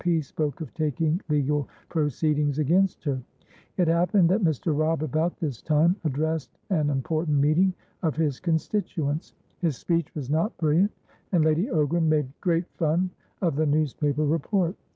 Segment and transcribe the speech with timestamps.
[0.03, 0.19] P.
[0.19, 3.21] spoke of taking legal proceedings against her.
[3.77, 4.75] It happened that Mr.
[4.75, 9.35] Robb about this time addressed an important meeting of his constituents.
[9.59, 10.89] His speech was not brilliant,
[11.33, 13.11] and Lady Ogram made great fun
[13.43, 14.75] of the newspaper report.